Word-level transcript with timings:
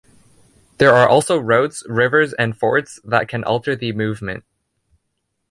There 0.79 0.95
are 0.95 1.07
also 1.07 1.37
roads, 1.37 1.85
rivers, 1.87 2.33
and 2.33 2.57
fords 2.57 2.99
that 3.03 3.27
can 3.27 3.43
alter 3.43 3.75
the 3.75 3.93
movement. 3.93 4.43